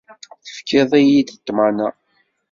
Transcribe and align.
Tefkiḍ-iyi-d 0.45 1.29
ṭṭmana. 1.39 1.87